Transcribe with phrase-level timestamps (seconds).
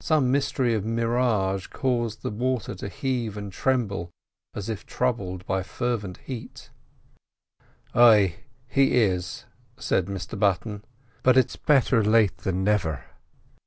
[0.00, 4.10] Some mystery of mirage caused the water to heave and tremble
[4.54, 6.70] as if troubled by fervent heat.
[7.94, 8.36] "Ay,
[8.74, 9.44] is
[9.76, 10.82] he," said Mr Button;
[11.22, 13.04] "but it's better late than never.